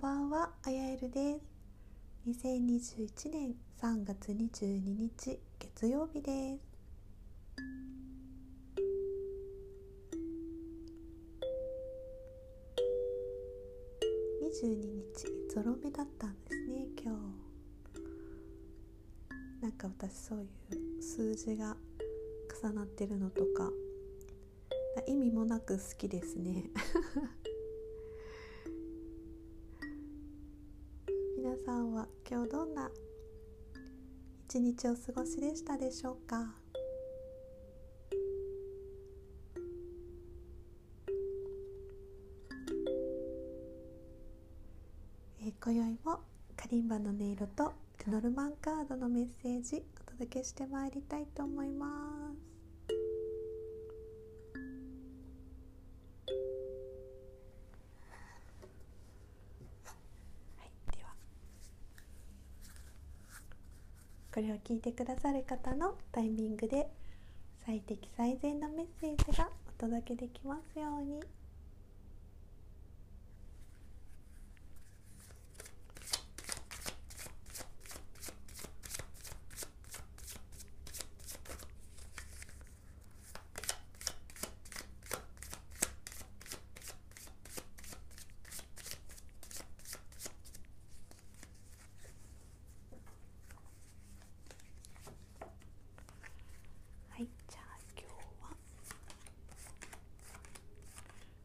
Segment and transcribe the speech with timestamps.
[0.00, 2.40] ばんは、あやえるです。
[2.42, 6.60] 2021年3月22日月曜日です。
[14.64, 17.14] 22日ゾロ目だったんですね今
[19.60, 21.76] 日なんか私そういう数字が
[22.62, 23.70] 重なってるのとか
[25.06, 26.64] 意味もなく好きですね
[31.64, 32.90] さんは今日どんな
[34.48, 36.54] 一日お過ごしでしたでしょうか、
[45.62, 46.20] 今宵も
[46.56, 47.74] カリンバの音色と
[48.06, 52.19] ルノルマンカードのメッセージお届けしてまいりたいと思います。
[64.40, 66.88] これを聞いてくださる方のタイミングで
[67.66, 71.20] 最適最善のメッセージがお届けできますように。
[97.20, 98.48] はい、じゃあ今日は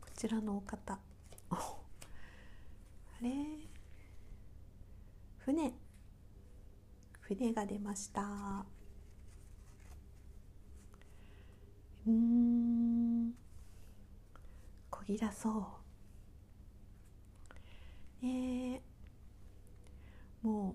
[0.00, 0.98] こちらのお方。
[1.50, 1.76] あ
[3.20, 3.30] れ？
[5.36, 5.74] 船。
[7.20, 8.64] 船が出ました。
[12.06, 13.34] うん。
[14.88, 15.82] こぎらそ
[18.22, 18.24] う。
[18.24, 18.82] ねえ。
[20.42, 20.74] もう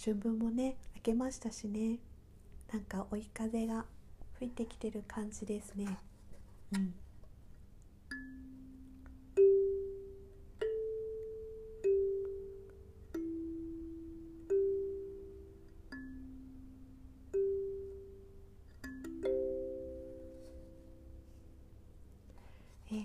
[0.00, 1.98] 春分もね明けましたしね。
[2.72, 3.86] なんか追い風が
[4.34, 5.98] 吹いてきてる感じですね。
[6.72, 6.94] うん。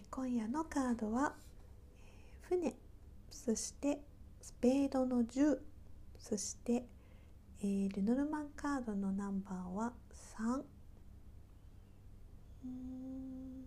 [0.10, 1.36] 今夜のカードは、
[2.50, 2.76] え船
[3.30, 4.00] そして
[4.42, 5.58] スペードの10
[6.18, 6.86] そして
[7.62, 9.94] えールノルマンカードのナンバーは
[10.38, 10.64] 3
[12.66, 13.64] うん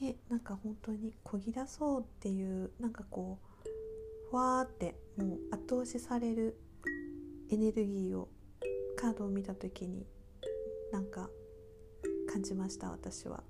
[0.00, 3.68] でなんか本当にこぎ出そうっていうなんかこう
[4.30, 6.58] ふわーってもう後押しされる
[7.50, 8.28] エネルギーを
[8.96, 10.04] カードを見た時に
[10.92, 11.30] なんか
[12.30, 13.42] 感じました私は。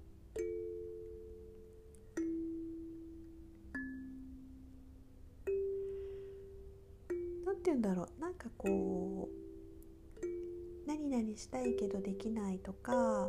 [7.69, 8.21] 言うんだろう。
[8.21, 13.29] なんかこう何々したいけどできないとか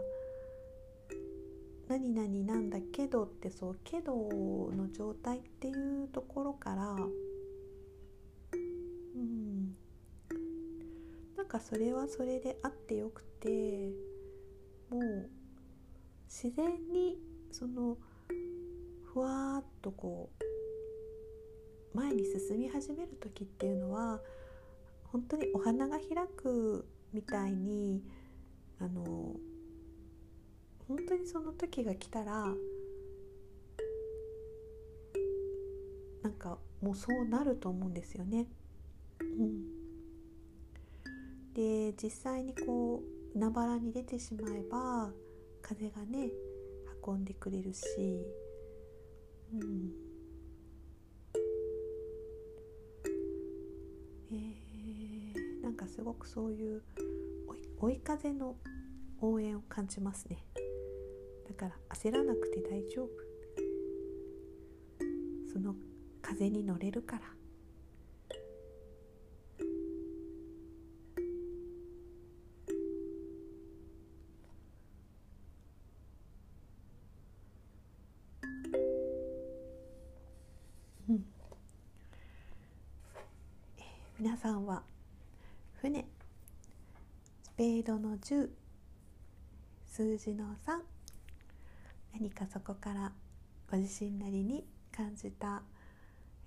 [1.90, 4.14] 何々なんだけどってそう「けど」
[4.72, 6.96] の状態っていうところから
[9.16, 9.76] うん。
[11.36, 13.92] なんかそれはそれであってよくて
[14.90, 15.30] もう
[16.28, 17.18] 自然に
[17.52, 17.98] その
[19.04, 20.49] ふわっとこう
[21.94, 24.20] 前に進み始める時っていうのは
[25.12, 28.04] 本当にお花が開くみたいに
[28.80, 29.36] あの
[30.88, 32.54] 本当にその時が来たら
[36.24, 38.48] なんかもうそうなると思うんですよね。
[39.22, 39.64] うん、
[41.54, 43.02] で実際にこ
[43.36, 45.12] う海原に出てしまえば
[45.62, 46.30] 風がね
[47.06, 47.86] 運んでくれるし、
[49.54, 50.09] うん、
[54.32, 55.64] えー。
[55.64, 56.82] なんかすごくそういう
[57.48, 58.56] 追い追い風の
[59.22, 60.46] 応援を感じますね。
[61.48, 63.10] だから焦らなくて大丈夫。
[65.52, 65.76] その
[66.22, 67.39] 風に乗れるから。
[84.20, 84.84] 皆さんは
[85.82, 86.06] 船。
[87.42, 88.50] スペードの10
[89.90, 90.80] 数字の3
[92.12, 93.14] 何かそこから
[93.72, 95.62] ご自身なりに感じた、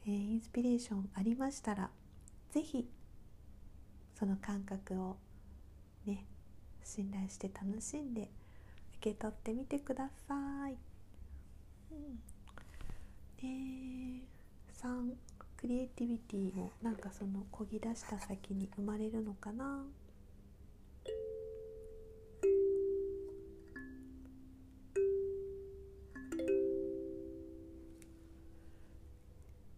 [0.07, 1.89] えーインスピレーションありましたら
[2.51, 2.87] 是非
[4.19, 5.17] その感覚を
[6.05, 6.27] ね
[6.85, 8.29] 信頼して楽しんで
[9.01, 10.35] 受け取ってみてくださ
[10.69, 10.77] い。
[11.91, 12.21] うん、
[13.41, 14.27] で
[14.75, 15.15] 産
[15.63, 19.85] クリエイティビティもなんかそのこぎ出した先に生まれるのかな？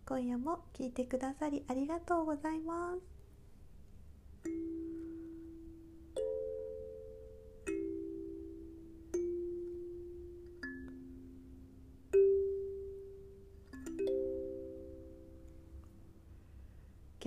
[0.07, 3.14] 今夜も聞いてくださりありがとうございます。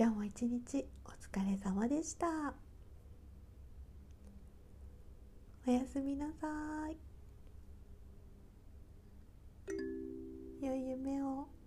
[0.00, 2.54] 今日も一日お疲れ様でした。
[5.66, 6.46] おやすみなさ
[6.88, 6.96] い。
[10.64, 11.57] 良い夢を。